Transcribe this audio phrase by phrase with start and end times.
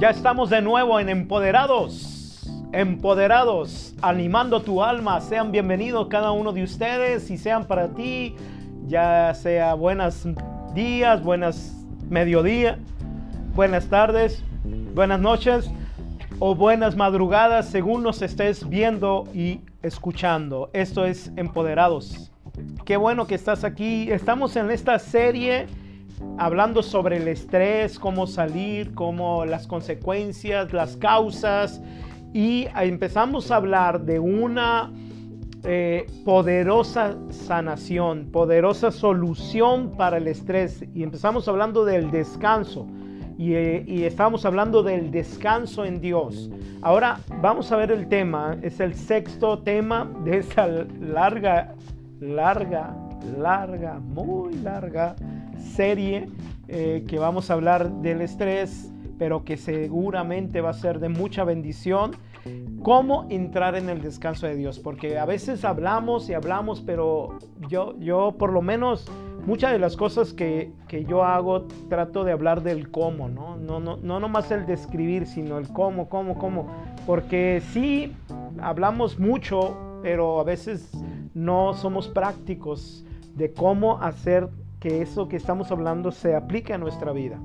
[0.00, 2.48] Ya estamos de nuevo en Empoderados.
[2.72, 5.20] Empoderados, animando tu alma.
[5.20, 8.34] Sean bienvenidos cada uno de ustedes y sean para ti,
[8.86, 10.26] ya sea buenos
[10.72, 12.78] días, buenas mediodía,
[13.54, 14.42] buenas tardes,
[14.94, 15.70] buenas noches
[16.38, 20.70] o buenas madrugadas según nos estés viendo y escuchando.
[20.72, 22.32] Esto es Empoderados.
[22.86, 24.10] Qué bueno que estás aquí.
[24.10, 25.66] Estamos en esta serie
[26.40, 31.82] hablando sobre el estrés, cómo salir, cómo las consecuencias, las causas.
[32.32, 34.90] Y empezamos a hablar de una
[35.64, 40.82] eh, poderosa sanación, poderosa solución para el estrés.
[40.94, 42.86] Y empezamos hablando del descanso.
[43.36, 46.50] Y, eh, y estábamos hablando del descanso en Dios.
[46.80, 48.56] Ahora vamos a ver el tema.
[48.62, 51.74] Es el sexto tema de esa larga,
[52.18, 52.96] larga,
[53.36, 55.16] larga, muy larga
[55.60, 56.28] serie
[56.68, 61.44] eh, que vamos a hablar del estrés, pero que seguramente va a ser de mucha
[61.44, 62.12] bendición.
[62.82, 64.78] ¿Cómo entrar en el descanso de Dios?
[64.78, 69.10] Porque a veces hablamos y hablamos, pero yo, yo por lo menos
[69.44, 73.56] muchas de las cosas que, que, yo hago trato de hablar del cómo, ¿no?
[73.56, 76.68] No, no, no nomás el describir, sino el cómo, cómo, cómo.
[77.06, 78.14] Porque sí
[78.60, 80.90] hablamos mucho, pero a veces
[81.34, 84.48] no somos prácticos de cómo hacer
[84.80, 87.38] que eso que estamos hablando se aplique a nuestra vida.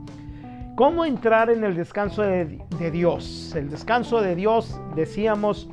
[0.75, 2.57] ¿Cómo entrar en el descanso de,
[2.91, 3.53] Dios?
[3.55, 5.69] El descanso de Dios, decíamos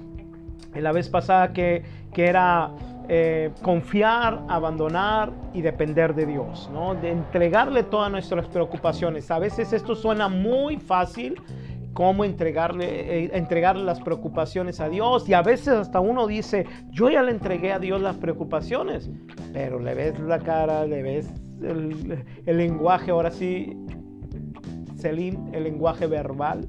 [0.74, 1.82] la vez pasada que,
[2.12, 2.70] que era
[3.08, 6.94] eh, confiar, abandonar y depender de Dios, ¿no?
[6.94, 9.30] de entregarle todas nuestras preocupaciones.
[9.30, 11.40] A veces esto suena muy fácil,
[11.94, 15.28] cómo entregarle, eh, entregarle las preocupaciones a Dios.
[15.28, 19.10] Y a veces hasta uno dice, yo ya le entregué a Dios las preocupaciones,
[19.52, 21.30] pero le ves la cara, le ves
[21.64, 23.76] el, lenguaje, ahora sí,
[24.96, 26.68] Selim, el lenguaje verbal,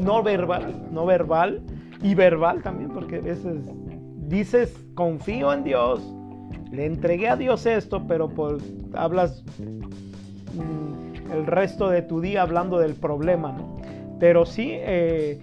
[0.00, 1.62] no verbal, no verbal
[2.02, 3.56] y verbal también, porque a veces
[4.28, 6.00] dices, confío en Dios,
[6.70, 8.58] le entregué a Dios esto, pero por,
[8.94, 9.44] hablas
[10.54, 13.56] mm, el resto de tu día hablando del problema,
[14.18, 15.38] Pero sí, eh,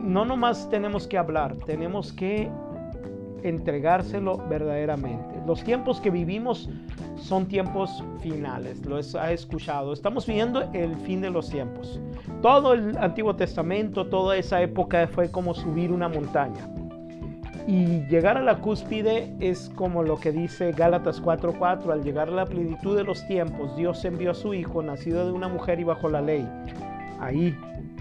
[0.00, 2.50] no nomás tenemos que hablar, tenemos que
[3.42, 5.40] entregárselo verdaderamente.
[5.46, 6.68] Los tiempos que vivimos
[7.16, 9.92] son tiempos finales, lo ha escuchado.
[9.92, 12.00] Estamos viviendo el fin de los tiempos.
[12.42, 16.68] Todo el Antiguo Testamento, toda esa época fue como subir una montaña.
[17.66, 22.32] Y llegar a la cúspide es como lo que dice Gálatas 4:4, al llegar a
[22.32, 25.84] la plenitud de los tiempos, Dios envió a su Hijo, nacido de una mujer y
[25.84, 26.48] bajo la ley.
[27.20, 27.54] Ahí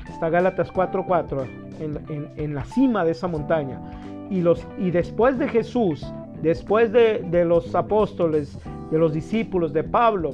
[0.08, 1.46] está Gálatas 4:4,
[1.82, 3.82] en, en, en la cima de esa montaña.
[4.30, 6.06] Y, los, y después de Jesús,
[6.42, 8.58] después de, de los apóstoles,
[8.92, 10.32] de los discípulos, de Pablo,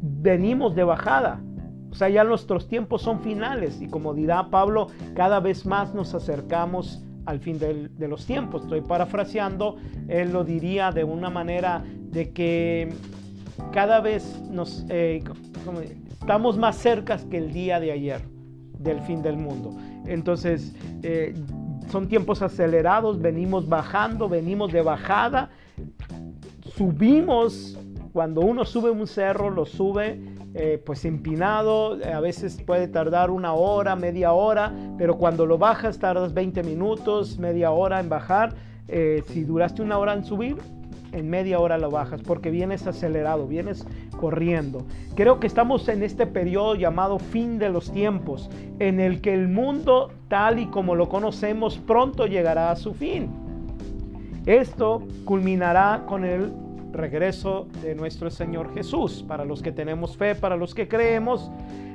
[0.00, 1.40] venimos de bajada.
[1.90, 6.14] O sea, ya nuestros tiempos son finales y como dirá Pablo, cada vez más nos
[6.14, 8.62] acercamos al fin de, los tiempos.
[8.62, 9.76] Estoy parafraseando,
[10.08, 12.92] él lo diría de una manera de que
[13.72, 15.22] cada vez nos eh,
[16.20, 18.20] estamos más cerca que el día de ayer
[18.78, 19.76] del fin del mundo.
[20.06, 21.34] Entonces, eh,
[21.96, 25.48] son tiempos acelerados, venimos bajando, venimos de bajada,
[26.76, 27.78] subimos,
[28.12, 30.20] cuando uno sube un cerro, lo sube
[30.52, 35.98] eh, pues empinado, a veces puede tardar una hora, media hora, pero cuando lo bajas
[35.98, 38.54] tardas 20 minutos, media hora en bajar.
[38.88, 40.58] Eh, si duraste una hora en subir,
[41.16, 43.86] en media hora lo bajas porque vienes acelerado, vienes
[44.18, 44.84] corriendo.
[45.14, 49.48] Creo que estamos en este periodo llamado fin de los tiempos, en el que el
[49.48, 53.30] mundo tal y como lo conocemos pronto llegará a su fin.
[54.44, 56.52] Esto culminará con el
[56.92, 59.24] regreso de nuestro Señor Jesús.
[59.26, 61.50] Para los que tenemos fe, para los que creemos,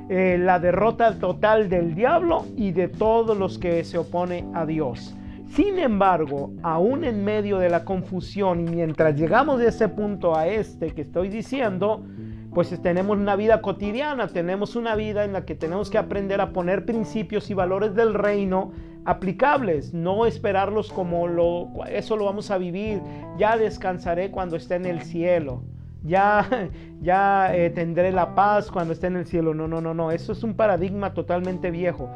[0.08, 5.14] eh, la derrota total del diablo y de todos los que se opone a Dios.
[5.54, 10.46] Sin embargo, aún en medio de la confusión y mientras llegamos de ese punto a
[10.46, 12.06] este que estoy diciendo,
[12.54, 16.54] pues tenemos una vida cotidiana, tenemos una vida en la que tenemos que aprender a
[16.54, 18.72] poner principios y valores del reino
[19.04, 23.02] aplicables, no esperarlos como lo, eso lo vamos a vivir,
[23.36, 25.64] ya descansaré cuando esté en el cielo,
[26.02, 26.48] ya,
[27.02, 29.52] ya eh, tendré la paz cuando esté en el cielo.
[29.52, 32.08] No, no, no, no, eso es un paradigma totalmente viejo.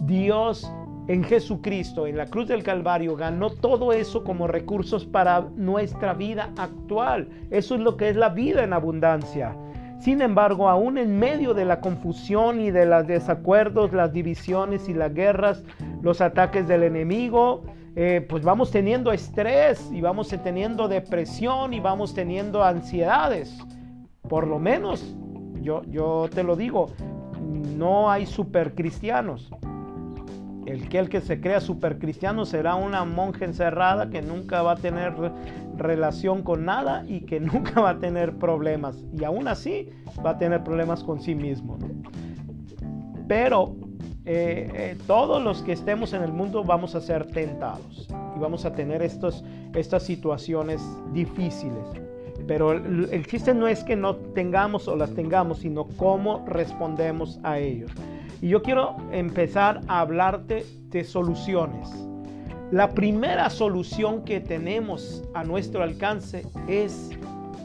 [0.00, 0.68] Dios
[1.06, 6.50] en Jesucristo, en la cruz del Calvario, ganó todo eso como recursos para nuestra vida
[6.56, 7.28] actual.
[7.50, 9.54] Eso es lo que es la vida en abundancia.
[9.98, 14.94] Sin embargo, aún en medio de la confusión y de los desacuerdos, las divisiones y
[14.94, 15.62] las guerras,
[16.02, 17.62] los ataques del enemigo,
[17.96, 23.56] eh, pues vamos teniendo estrés y vamos teniendo depresión y vamos teniendo ansiedades.
[24.28, 25.14] Por lo menos,
[25.60, 26.88] yo, yo te lo digo,
[27.76, 29.50] no hay supercristianos.
[30.66, 34.76] El que el que se crea supercristiano será una monja encerrada que nunca va a
[34.76, 35.12] tener
[35.76, 39.04] relación con nada y que nunca va a tener problemas.
[39.12, 39.90] Y aún así
[40.24, 41.78] va a tener problemas con sí mismo.
[43.28, 43.74] Pero
[44.26, 48.64] eh, eh, todos los que estemos en el mundo vamos a ser tentados y vamos
[48.64, 49.44] a tener estos,
[49.74, 50.82] estas situaciones
[51.12, 51.84] difíciles.
[52.46, 57.38] Pero el, el, chiste no es que no tengamos o las tengamos, sino cómo respondemos
[57.42, 57.90] a ellos.
[58.40, 61.88] Y yo quiero empezar a hablarte de soluciones.
[62.70, 67.10] La primera solución que tenemos a nuestro alcance es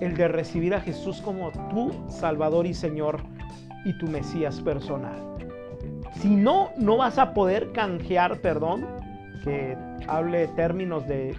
[0.01, 3.21] el de recibir a Jesús como tu Salvador y Señor
[3.85, 5.17] y tu Mesías personal.
[6.21, 8.85] Si no, no vas a poder canjear perdón,
[9.43, 9.77] que
[10.07, 11.35] hable términos de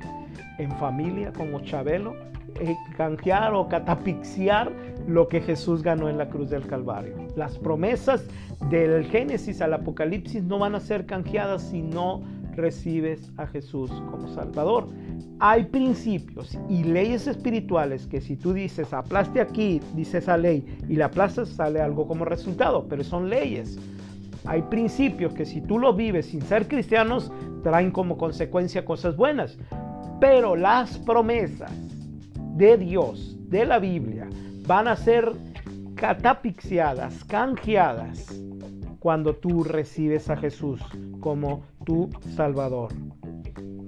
[0.59, 2.15] en familia como Chabelo,
[2.61, 4.73] eh, canjear o catapixiar
[5.07, 7.15] lo que Jesús ganó en la cruz del Calvario.
[7.37, 8.25] Las promesas
[8.71, 12.23] del Génesis al Apocalipsis no van a ser canjeadas si no
[12.55, 14.89] recibes a Jesús como Salvador.
[15.39, 20.97] Hay principios y leyes espirituales que si tú dices aplaste aquí, dice esa ley, y
[20.97, 23.79] la aplastas, sale algo como resultado, pero son leyes.
[24.45, 27.31] Hay principios que si tú lo vives sin ser cristianos,
[27.63, 29.59] traen como consecuencia cosas buenas.
[30.21, 31.73] Pero las promesas
[32.57, 34.29] de Dios, de la Biblia,
[34.71, 35.33] van a ser
[35.97, 38.41] catapixiadas, canjeadas,
[39.01, 40.81] cuando tú recibes a Jesús
[41.19, 42.93] como tu Salvador.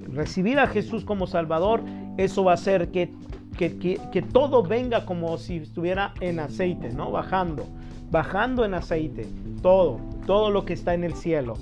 [0.08, 1.84] Recibir a Jesús como Salvador,
[2.17, 3.12] eso va a hacer que,
[3.56, 7.12] que, que, todo venga como si estuviera en aceite, ¿no?
[7.12, 7.64] Bajando,
[8.11, 9.29] bajando en aceite,
[9.62, 11.55] todo, todo lo que está en el cielo.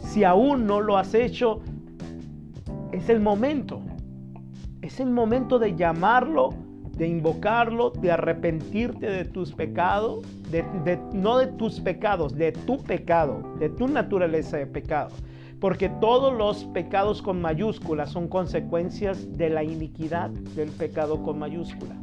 [0.00, 1.60] Si aún no lo has hecho,
[2.92, 3.82] es el momento.
[4.80, 6.63] Es el momento de llamarlo,
[6.96, 13.42] de invocarlo, de arrepentirte de tus pecados, de, no de tus pecados, de tu pecado,
[13.58, 15.10] de tu naturaleza de pecado.
[15.60, 21.96] Porque todos los pecados con mayúsculas son consecuencias de la iniquidad del pecado con mayúscula.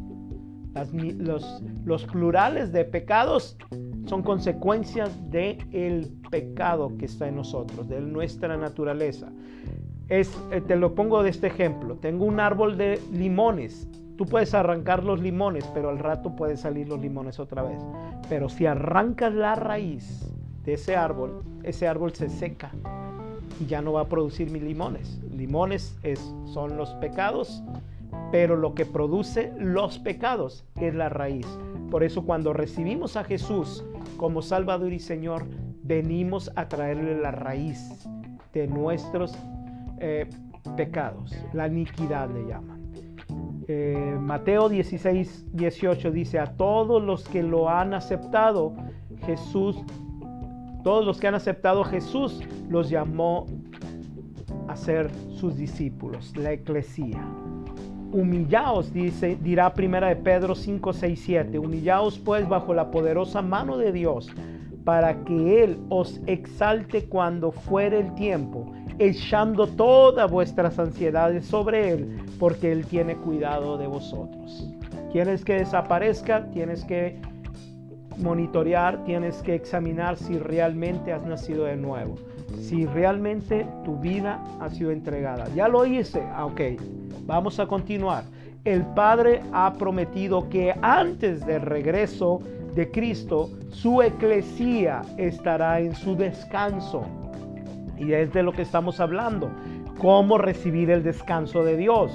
[1.19, 3.57] los, los plurales de pecados
[4.05, 9.31] son consecuencias del el pecado que está en nosotros, de nuestra naturaleza.
[10.09, 11.95] Es, eh, te lo pongo de este ejemplo.
[11.95, 13.87] Tengo un árbol de limones.
[14.17, 17.79] Tú puedes arrancar los limones, pero al rato pueden salir los limones otra vez.
[18.29, 20.31] Pero si arrancas la raíz
[20.63, 22.71] de ese árbol, ese árbol se seca
[23.59, 25.19] y ya no va a producir mis limones.
[25.31, 27.63] Limones es, son los pecados,
[28.31, 31.47] pero lo que produce los pecados es la raíz.
[31.89, 33.83] Por eso cuando recibimos a Jesús
[34.17, 35.45] como Salvador y Señor,
[35.83, 38.07] venimos a traerle la raíz
[38.53, 39.33] de nuestros
[39.99, 40.27] eh,
[40.77, 42.80] pecados, la iniquidad le llaman.
[43.73, 48.73] Eh, Mateo 16, 18 dice, a todos los que lo han aceptado,
[49.25, 49.77] Jesús,
[50.83, 53.45] todos los que han aceptado Jesús, los llamó
[54.67, 57.25] a ser sus discípulos, la eclesía.
[58.11, 61.57] Humillaos, dice, dirá primera de Pedro 5, 6, 7.
[61.57, 64.29] Humillaos pues bajo la poderosa mano de Dios,
[64.83, 72.17] para que Él os exalte cuando fuere el tiempo echando todas vuestras ansiedades sobre Él,
[72.39, 74.69] porque Él tiene cuidado de vosotros.
[75.11, 77.19] Quieres que desaparezca, tienes que
[78.17, 82.15] monitorear, tienes que examinar si realmente has nacido de nuevo,
[82.59, 85.47] si realmente tu vida ha sido entregada.
[85.55, 86.61] Ya lo hice, ah, ok,
[87.25, 88.23] vamos a continuar.
[88.65, 92.39] El Padre ha prometido que antes del regreso
[92.75, 97.03] de Cristo, su eclesía estará en su descanso.
[98.01, 99.51] Y es de lo que estamos hablando.
[99.99, 102.11] Cómo recibir el descanso de Dios.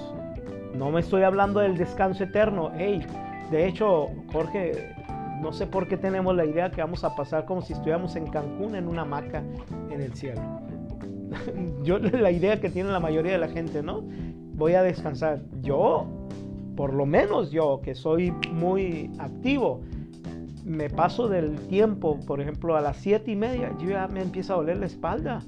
[0.77, 2.73] No me estoy hablando del descanso eterno.
[2.77, 3.07] Hey,
[3.53, 4.95] de hecho, Jorge,
[5.41, 8.27] no sé por qué tenemos la idea que vamos a pasar como si estuviéramos en
[8.27, 9.45] Cancún en una hamaca
[9.91, 10.41] en el cielo.
[11.85, 14.03] Yo la idea que tiene la mayoría de la gente, ¿no?
[14.55, 15.43] Voy a descansar.
[15.61, 16.07] Yo,
[16.77, 19.83] por lo menos yo, que soy muy activo,
[20.65, 24.55] me paso del tiempo, por ejemplo, a las siete y media, yo ya me empieza
[24.55, 25.43] a doler la espalda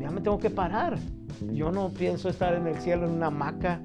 [0.00, 0.98] ya me tengo que parar.
[1.52, 3.80] Yo no pienso estar en el cielo en una hamaca.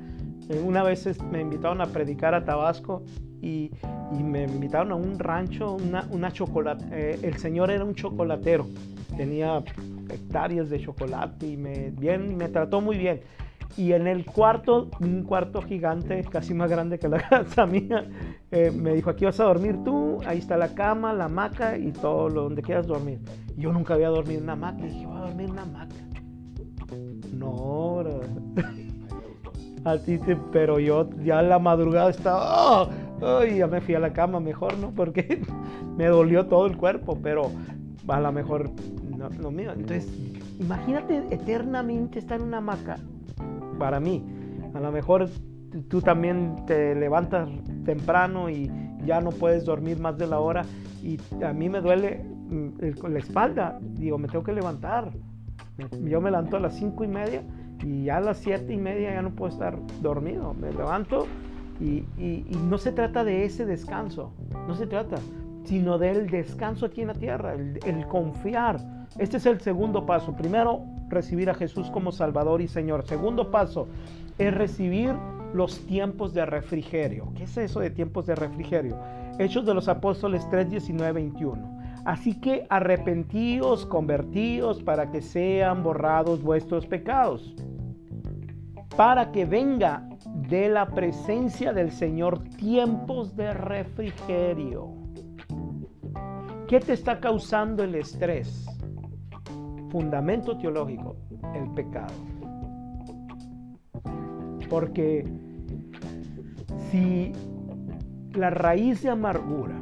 [0.50, 3.04] Eh, una vez me invitaron a predicar a Tabasco
[3.42, 3.72] y,
[4.12, 6.86] me invitaron a un rancho, una, una chocolate.
[6.92, 8.68] Eh, el señor era un chocolatero,
[9.16, 9.64] tenía
[10.10, 13.22] hectáreas de chocolate y me, bien, me trató muy bien.
[13.78, 18.08] Y en el cuarto, un cuarto gigante, casi más grande que la casa mía,
[18.52, 21.92] eh, me dijo, aquí vas a dormir tú, ahí está la cama, la hamaca y
[21.92, 23.20] todo lo donde quieras dormir.
[23.56, 25.96] Yo nunca había dormido en una hamaca dije, voy a dormir en una hamaca.
[27.34, 28.04] No,
[29.86, 30.20] Así
[30.52, 32.90] pero yo ya la madrugada estaba, ¡oh!
[33.46, 34.92] ya me fui a la cama mejor, ¿no?
[34.92, 35.42] Porque
[35.98, 37.52] me dolió todo el cuerpo, pero,
[38.08, 38.72] a lo mejor
[39.16, 39.72] no, lo mío.
[39.74, 40.08] Entonces,
[40.60, 42.98] imagínate eternamente estar en una hamaca.
[43.80, 44.24] Para mí,
[44.74, 45.30] a lo mejor
[45.88, 47.50] tú también te levantas
[47.86, 48.70] temprano y
[49.06, 50.64] ya no puedes dormir más de la hora
[51.02, 53.80] y a mí me duele mm, la espalda.
[53.82, 55.12] Digo, me tengo que levantar.
[56.04, 57.42] Yo me levanto a las cinco y media
[57.82, 60.54] y ya a las siete y media ya no puedo estar dormido.
[60.54, 61.26] Me levanto
[61.80, 62.04] y,
[62.68, 64.34] no se trata de ese descanso,
[64.68, 65.16] no se trata,
[65.64, 69.08] sino del descanso aquí en la tierra, el, el confiar.
[69.18, 70.36] Este es el segundo paso.
[70.36, 73.06] Primero, recibir a Jesús como Salvador y Señor.
[73.06, 73.88] Segundo paso
[74.38, 75.14] es recibir
[75.54, 77.32] los tiempos de refrigerio.
[77.36, 78.98] ¿Qué es eso de tiempos de refrigerio?
[79.40, 81.80] Hechos de los Apóstoles 3, 19, 21.
[82.06, 87.56] Así que arrepentíos, convertíos para que sean borrados vuestros pecados,
[88.96, 90.08] para que venga
[90.50, 94.94] de la presencia del Señor tiempos de refrigerio.
[96.68, 98.79] ¿Qué te está causando el estrés?
[99.90, 101.16] Fundamento teológico,
[101.54, 102.14] el pecado.
[104.70, 105.26] Porque
[106.92, 107.32] si
[108.34, 109.76] la raíz de amargura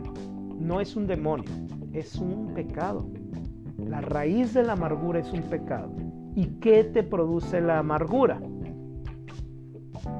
[0.59, 1.49] no es un demonio,
[1.93, 3.09] es un pecado.
[3.77, 5.91] La raíz de la amargura es un pecado.
[6.35, 8.39] ¿Y qué te produce la amargura?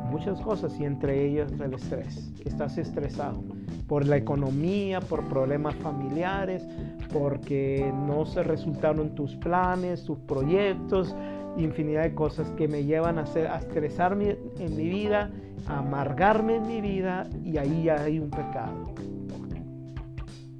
[0.10, 2.32] Muchas cosas y entre ellas el estrés.
[2.46, 3.44] Estás estresado
[3.88, 6.68] por la economía, por problemas familiares,
[7.12, 11.16] porque no se resultaron tus planes, tus proyectos,
[11.58, 15.32] infinidad de cosas que me llevan a, hacer, a estresarme en mi vida,
[15.68, 18.94] a amargarme en mi vida y ahí ya hay un pecado.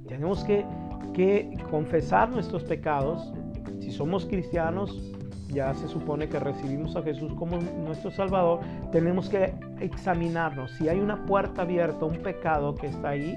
[0.06, 0.64] Tenemos que,
[1.12, 3.32] que confesar nuestros pecados.
[3.80, 5.17] Si somos cristianos,
[5.48, 8.60] ya se supone que recibimos a Jesús como nuestro Salvador,
[8.92, 10.70] tenemos que examinarnos.
[10.72, 13.34] Si hay una puerta abierta, un pecado que está ahí,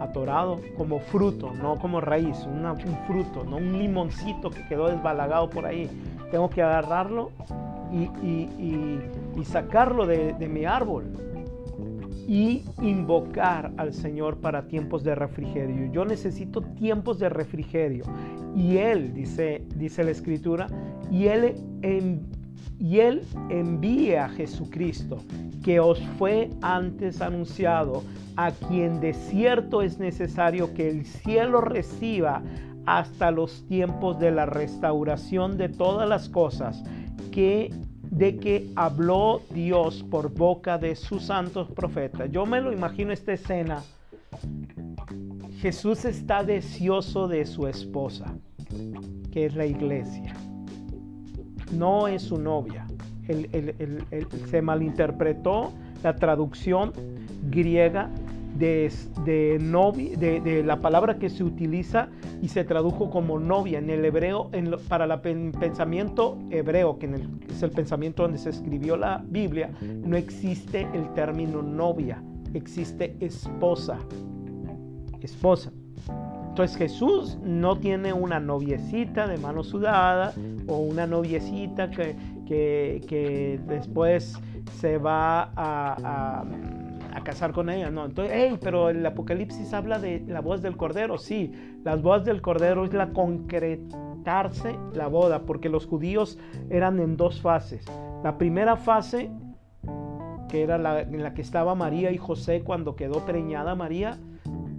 [0.00, 5.66] atorado como fruto, no como raíz, un fruto, no un limoncito que quedó desbalagado por
[5.66, 5.88] ahí.
[6.30, 7.30] Tengo que agarrarlo
[7.92, 11.04] y, sacarlo de, de mi árbol
[12.26, 15.92] y invocar al Señor para tiempos de refrigerio.
[15.92, 18.04] Yo necesito tiempos de refrigerio.
[18.54, 20.66] Y Él, dice, dice la Escritura,
[21.12, 21.54] y Él,
[22.80, 25.18] y él envía a Jesucristo,
[25.62, 28.02] que os fue antes anunciado,
[28.36, 32.42] a quien de cierto es necesario que el cielo reciba
[32.86, 36.82] hasta los tiempos de la restauración de todas las cosas
[37.30, 37.70] que
[38.02, 42.30] de que habló Dios por boca de sus santos profetas.
[42.30, 43.82] Yo me lo imagino esta escena.
[45.60, 48.34] Jesús está deseoso de su esposa,
[49.30, 50.34] que es la iglesia.
[51.72, 52.86] No es su novia.
[54.50, 56.92] se malinterpretó la traducción
[57.50, 58.10] griega
[58.58, 58.92] de,
[59.24, 62.08] de, de, la palabra que se utiliza
[62.42, 64.50] y se tradujo como novia en el hebreo,
[64.88, 67.10] para el pensamiento hebreo, que
[67.48, 73.98] es el pensamiento donde se escribió la Biblia, no existe el término novia, existe esposa.
[75.20, 75.72] Esposa.
[76.52, 80.34] Entonces Jesús no tiene una noviecita de mano sudada
[80.68, 82.14] o una noviecita que,
[82.46, 84.38] que, después
[84.78, 86.44] se va a
[87.12, 88.06] a casar con ella, no.
[88.06, 91.52] Entonces, hey, pero el Apocalipsis habla de la voz del Cordero, sí,
[91.84, 96.38] la voz del Cordero es la concretarse la boda, porque los judíos
[96.70, 97.84] eran en dos fases.
[98.24, 99.30] La primera fase,
[100.48, 104.18] que era la, en la que estaba María y José cuando quedó preñada María,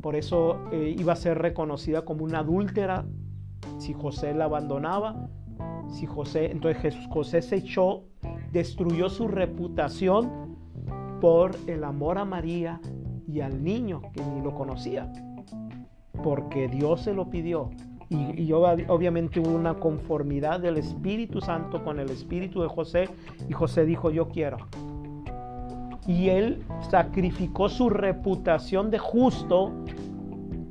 [0.03, 3.05] por eso eh, iba a ser reconocida como una adúltera
[3.77, 5.29] si José la abandonaba.
[5.87, 8.03] Si José, entonces Jesús, José se echó,
[8.51, 10.57] destruyó su reputación
[11.21, 12.81] por el amor a María
[13.27, 15.09] y al niño que ni lo conocía,
[16.21, 17.69] porque Dios se lo pidió.
[18.09, 23.09] Y, obviamente hubo una conformidad del Espíritu Santo con el Espíritu de José
[23.47, 24.57] y José dijo, yo quiero.
[26.07, 29.71] Y él sacrificó su reputación de justo,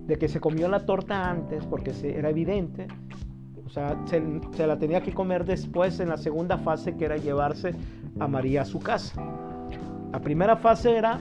[0.06, 2.88] de que se comió la torta antes, porque era evidente,
[3.72, 7.74] o sea, se, la tenía que comer después en la segunda fase que era llevarse
[8.20, 9.22] a María a su casa.
[10.12, 11.18] La primera fase era,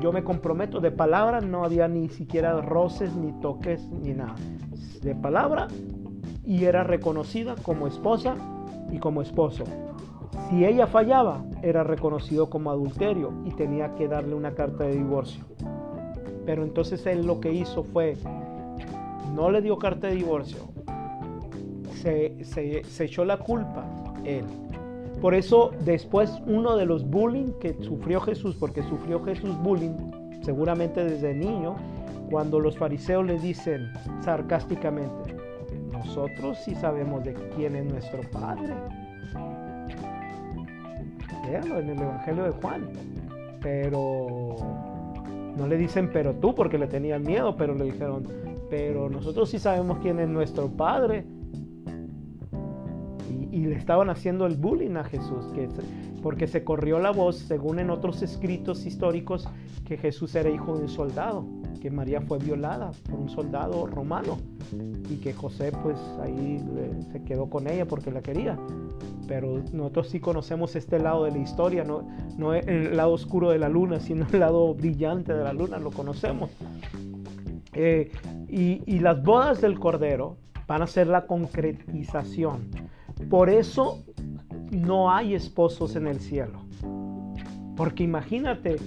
[0.00, 4.34] yo me comprometo, de palabra no había ni siquiera roces, ni toques, ni nada.
[5.00, 5.68] De palabra
[6.44, 8.34] y era reconocida como esposa
[8.90, 9.62] y como esposo.
[10.48, 15.44] Si ella fallaba, era reconocido como adulterio y tenía que darle una carta de divorcio.
[16.46, 18.16] Pero entonces él lo que hizo fue,
[19.34, 20.68] no le dio carta de divorcio,
[21.92, 23.84] se, se echó la culpa
[24.24, 24.44] él
[25.20, 29.92] por eso después uno de los bullying que sufrió Jesús, porque sufrió Jesús bullying
[30.42, 31.76] seguramente desde niño,
[32.30, 33.92] cuando los fariseos le dicen
[34.24, 35.36] sarcásticamente,
[35.92, 38.72] nosotros sí sabemos de quién es nuestro Padre.
[41.58, 42.88] En el Evangelio de Juan.
[43.60, 44.56] Pero
[45.56, 48.26] no le dicen pero tú porque le tenían miedo, pero le dijeron,
[48.70, 51.24] pero nosotros sí sabemos quién es nuestro Padre.
[53.52, 55.68] Y, le estaban haciendo el bullying a Jesús, que,
[56.22, 59.48] porque se corrió la voz, según en otros escritos históricos,
[59.84, 61.44] que Jesús era hijo de un soldado
[61.80, 64.38] que María fue violada por un soldado romano
[65.08, 66.62] y que José pues ahí
[67.10, 68.58] se quedó con ella porque la quería.
[69.30, 72.02] Pero nosotros sí conocemos este lado de la historia, no,
[72.36, 75.92] no el lado oscuro de la luna, sino el lado brillante de la luna, lo
[75.92, 76.50] conocemos.
[77.72, 78.10] Eh,
[78.48, 82.70] y, y las bodas del Cordero van a ser la concretización.
[83.28, 84.02] Por eso
[84.72, 86.62] no hay esposos en el cielo.
[87.76, 88.78] Porque imagínate,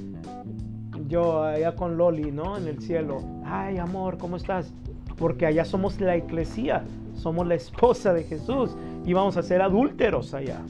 [1.07, 2.57] yo allá con Loli, ¿no?
[2.57, 3.19] En el cielo.
[3.45, 4.73] Ay, amor, ¿cómo estás?
[5.17, 6.83] Porque allá somos la iglesia,
[7.15, 10.61] somos la esposa de Jesús y vamos a ser adúlteros allá.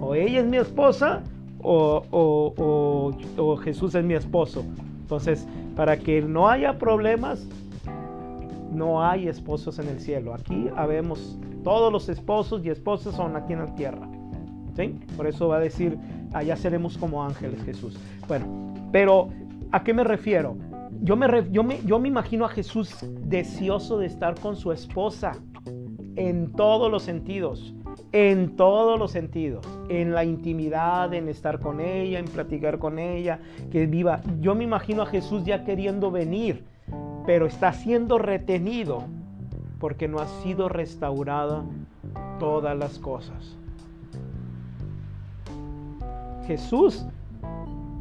[0.00, 1.22] O ella es mi esposa
[1.62, 4.64] o, o Jesús es mi esposo.
[5.00, 5.46] Entonces,
[5.76, 7.46] para que no haya problemas,
[8.72, 10.34] no hay esposos en el cielo.
[10.34, 14.08] Aquí habemos todos los esposos y esposas son aquí en la tierra.
[14.76, 14.98] ¿Sí?
[15.16, 15.96] Por eso va a decir,
[16.32, 17.96] allá seremos como ángeles Jesús.
[18.26, 19.28] Bueno, pero
[19.74, 20.56] ¿A qué me refiero?
[21.04, 22.96] Yo me, yo, me, yo me imagino a Jesús
[23.26, 25.32] deseoso de estar con su esposa
[26.16, 27.74] en todos los sentidos,
[28.12, 33.38] en todos los sentidos, en la intimidad, en estar con ella, en platicar con ella,
[33.70, 34.22] que viva.
[34.40, 36.64] Yo me imagino a Jesús ya queriendo venir,
[37.26, 39.04] pero está siendo retenido
[39.80, 41.64] porque no ha sido restaurada
[42.38, 43.58] todas las cosas.
[46.46, 47.04] Jesús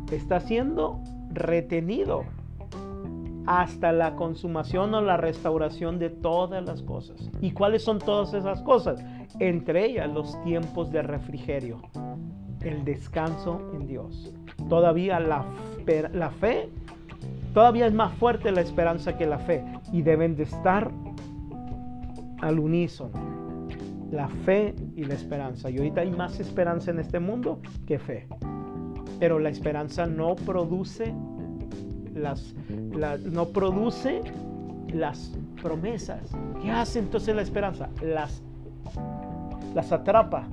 [0.10, 1.02] está siendo
[1.34, 2.24] retenido
[3.46, 7.30] hasta la consumación o la restauración de todas las cosas.
[7.42, 9.04] ¿Y cuáles son todas esas cosas?
[9.40, 11.82] Entre ellas los tiempos de refrigerio,
[12.62, 14.34] el descanso en Dios.
[14.70, 15.46] Todavía la,
[16.14, 16.70] la fe,
[17.54, 20.92] todavía es más fuerte la esperanza que la fe y deben de estar
[22.42, 23.34] al unísono.
[24.12, 25.72] La fe y la esperanza.
[25.72, 28.28] Y ahorita hay más esperanza en este mundo que fe
[29.24, 31.14] pero la esperanza no produce
[32.16, 32.54] las,
[33.24, 34.22] no produce
[34.94, 36.22] las promesas.
[36.62, 37.90] ¿Qué hace entonces la esperanza?
[38.02, 38.42] Las,
[39.74, 40.48] las atrapa,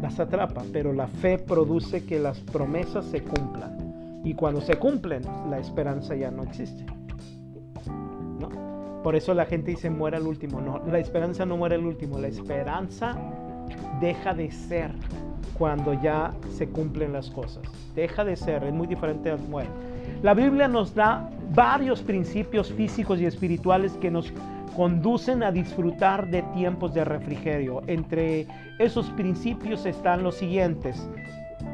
[0.00, 4.20] las atrapa, pero la fe produce que las promesas se cumplan.
[4.24, 6.84] Y cuando se cumplen, la esperanza ya no existe.
[8.40, 9.02] ¿No?
[9.02, 10.60] Por eso la gente dice muere el último.
[10.60, 12.18] No, la esperanza no muere el último.
[12.18, 13.16] La esperanza
[14.00, 14.90] deja de ser
[15.56, 17.62] cuando ya se cumplen las cosas.
[17.94, 19.87] Deja de ser, es muy diferente al muerte.
[20.22, 24.32] La Biblia nos da varios principios físicos y espirituales que nos
[24.76, 27.82] conducen a disfrutar de tiempos de refrigerio.
[27.86, 28.46] Entre
[28.78, 31.08] esos principios están los siguientes.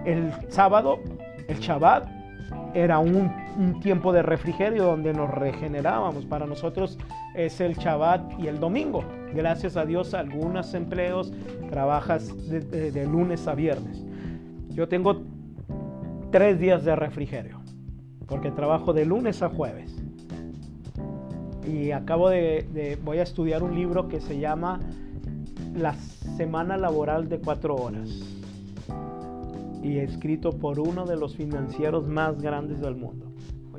[0.04, 0.98] El sábado,
[1.48, 2.08] el Shabbat,
[2.74, 3.30] era un,
[3.80, 6.26] tiempo de refrigerio donde nos regenerábamos.
[6.26, 6.98] Para nosotros
[7.36, 9.04] es el Shabbat y el domingo.
[9.32, 11.32] Gracias a Dios, algunos empleos
[11.70, 14.04] trabajas de, lunes a viernes.
[14.70, 15.22] Yo tengo
[16.32, 17.60] tres días de refrigerio,
[18.26, 19.94] porque trabajo de lunes a jueves.
[21.66, 24.80] Y acabo de, voy a estudiar un libro que se llama
[25.74, 28.10] La Semana Laboral de Cuatro Horas
[29.82, 33.26] y escrito por uno de los financieros más grandes del mundo.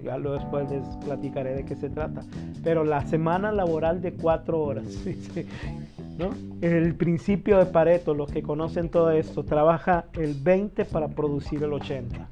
[0.04, 2.22] Ya luego después les platicaré de qué se trata.
[2.64, 4.86] Pero la semana laboral de cuatro horas.
[6.20, 6.30] ¿no?
[6.62, 11.74] El principio de Pareto, los que conocen todo esto, trabaja el 20 para producir el
[11.74, 12.30] 80.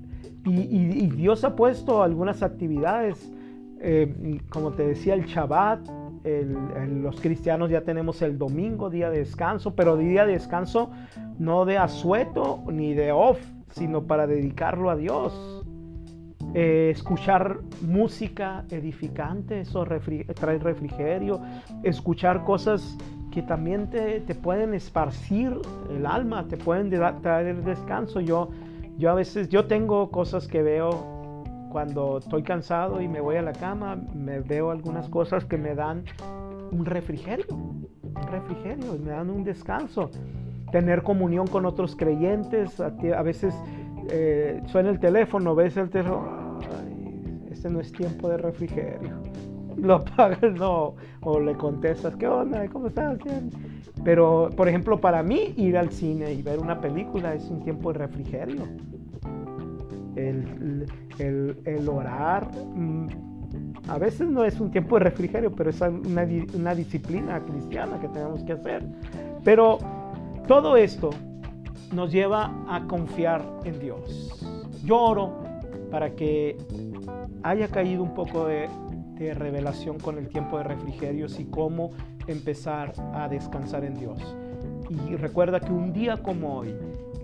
[0.44, 3.32] Y, Dios ha puesto algunas actividades,
[3.80, 5.88] eh, como te decía, el Shabbat,
[6.24, 10.90] los cristianos ya tenemos el domingo, día de descanso, pero día de descanso
[11.38, 13.40] no de asueto ni de off,
[13.72, 15.61] sino para dedicarlo a Dios.
[16.54, 19.86] Eh, escuchar música edificante, eso
[20.34, 21.40] trae refrigerio,
[21.82, 22.98] escuchar cosas
[23.30, 25.58] que también te, te, pueden esparcir
[25.90, 26.90] el alma, te pueden
[27.22, 28.20] traer descanso.
[28.20, 28.50] Yo,
[28.98, 31.22] yo a veces, yo tengo cosas que veo
[31.70, 35.74] cuando estoy cansado y me voy a la cama, me veo algunas cosas que me
[35.74, 36.04] dan
[36.70, 40.10] un refrigerio, un refrigerio, me dan un descanso.
[40.70, 43.54] Tener comunión con otros creyentes, a, veces
[44.10, 46.41] eh, suena el teléfono, ves el teléfono,
[47.50, 49.10] este no es tiempo de refrigerio.
[49.76, 52.68] Lo apagas, no, o le contestas, ¿qué onda?
[52.68, 53.18] ¿Cómo estás?
[54.04, 57.92] Pero, por ejemplo, para mí, ir al cine y ver una película es un tiempo
[57.92, 58.64] de refrigerio.
[60.14, 60.86] El,
[61.18, 63.06] el, el orar, mm,
[63.88, 68.08] a veces no es un tiempo de refrigerio, pero es una, una disciplina cristiana que
[68.08, 68.84] tenemos que hacer.
[69.42, 69.78] Pero
[70.46, 71.10] todo esto
[71.92, 74.38] nos lleva a confiar en Dios.
[74.84, 75.51] Yo oro
[75.92, 76.56] para que
[77.42, 78.68] haya caído un poco de,
[79.34, 81.92] revelación con el tiempo de refrigerios y cómo
[82.26, 84.18] empezar a descansar en Dios.
[85.08, 86.74] Y recuerda que un día como hoy,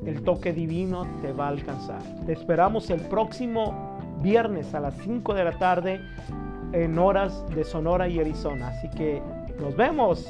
[0.06, 2.00] el toque divino te va a alcanzar.
[2.24, 6.00] Te esperamos el próximo viernes a las 5 de la tarde
[6.72, 8.68] en horas de Sonora y Arizona.
[8.68, 9.20] Así que
[9.60, 10.24] nos vemos.